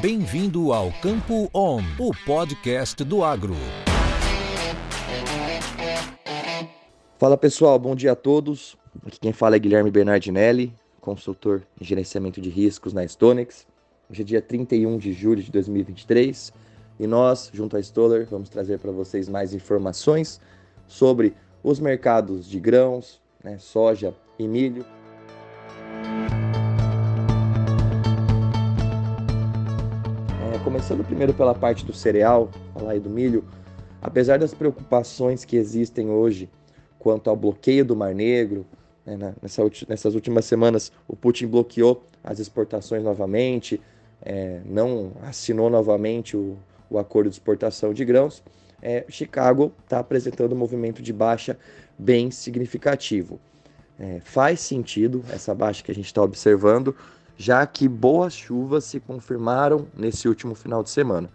[0.00, 3.52] Bem-vindo ao Campo On, o podcast do agro.
[7.18, 8.78] Fala pessoal, bom dia a todos.
[9.06, 13.66] Aqui quem fala é Guilherme Bernardinelli, consultor em gerenciamento de riscos na Stonex.
[14.10, 16.50] Hoje é dia 31 de julho de 2023
[16.98, 20.40] e nós, junto à Stoller, vamos trazer para vocês mais informações
[20.86, 24.82] sobre os mercados de grãos, né, soja e milho
[30.64, 33.44] começando primeiro pela parte do cereal, falar aí do milho,
[34.00, 36.48] apesar das preocupações que existem hoje
[36.98, 38.66] quanto ao bloqueio do Mar Negro,
[39.04, 43.80] né, nessa, nessas últimas semanas o Putin bloqueou as exportações novamente,
[44.22, 46.58] é, não assinou novamente o,
[46.90, 48.42] o, acordo de exportação de grãos,
[48.82, 51.58] é, Chicago está apresentando um movimento de baixa
[51.98, 53.40] bem significativo.
[53.98, 56.94] É, faz sentido essa baixa que a gente está observando,
[57.40, 61.30] já que boas chuvas se confirmaram nesse último final de semana.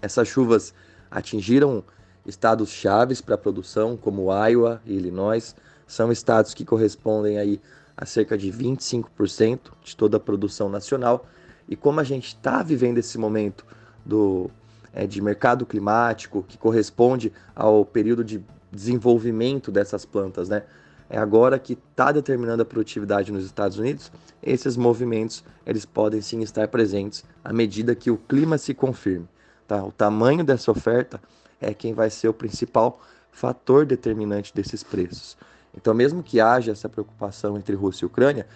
[0.00, 0.72] Essas chuvas
[1.10, 1.82] atingiram
[2.24, 7.60] estados chaves para a produção, como Iowa e Illinois, são estados que correspondem aí
[7.96, 11.26] a cerca de 25% de toda a produção nacional.
[11.68, 13.66] E como a gente está vivendo esse momento
[14.06, 14.48] do,
[14.92, 20.62] é, de mercado climático, que corresponde ao período de desenvolvimento dessas plantas, né?
[21.10, 26.40] É agora que está determinando a produtividade nos Estados Unidos, esses movimentos eles podem sim
[26.40, 29.28] estar presentes à medida que o clima se confirme.
[29.66, 29.84] Tá?
[29.84, 31.20] O tamanho dessa oferta
[31.60, 33.00] é quem vai ser o principal
[33.32, 35.36] fator determinante desses preços.
[35.76, 38.46] Então, mesmo que haja essa preocupação entre Rússia e Ucrânia,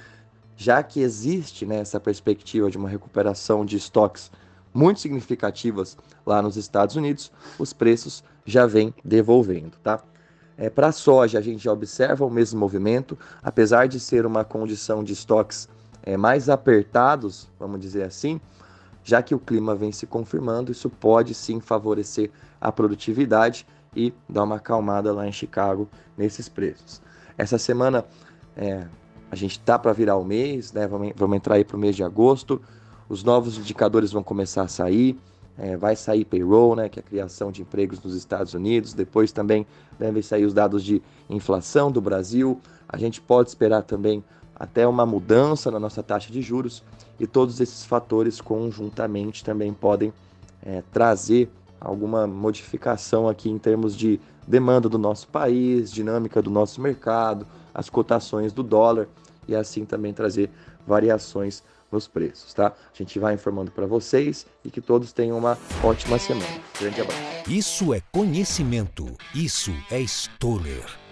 [0.56, 4.30] já que existe né, essa perspectiva de uma recuperação de estoques
[4.72, 10.02] muito significativas lá nos Estados Unidos, os preços já vêm devolvendo, tá?
[10.56, 15.02] É, Para a soja, a gente observa o mesmo movimento, apesar de ser uma condição
[15.02, 15.69] de estoques
[16.02, 18.41] é, mais apertados, vamos dizer assim,
[19.02, 22.30] já que o clima vem se confirmando, isso pode sim favorecer
[22.61, 27.02] a produtividade e dar uma acalmada lá em Chicago nesses preços.
[27.36, 28.05] Essa semana
[28.56, 28.86] é,
[29.30, 30.86] a gente está para virar o mês, né?
[30.86, 32.62] vamos, vamos entrar aí para o mês de agosto,
[33.08, 35.18] os novos indicadores vão começar a sair,
[35.59, 38.92] é, vai sair payroll, né, que é a criação de empregos nos Estados Unidos.
[38.92, 39.67] Depois também
[39.98, 42.61] devem sair os dados de inflação do Brasil.
[42.89, 44.23] A gente pode esperar também
[44.55, 46.83] até uma mudança na nossa taxa de juros
[47.19, 50.13] e todos esses fatores conjuntamente também podem
[50.63, 51.51] é, trazer
[51.81, 57.91] alguma modificação aqui em termos de demanda do nosso país, dinâmica do nosso mercado, as
[57.91, 59.09] cotações do dólar
[59.47, 60.51] e assim também trazer
[60.86, 61.63] variações
[61.94, 62.66] nos preços, tá?
[62.66, 66.46] A gente vai informando para vocês e que todos tenham uma ótima semana.
[66.78, 67.22] Grande abraço.
[67.48, 69.06] Isso é conhecimento.
[69.34, 71.04] Isso é Stoller.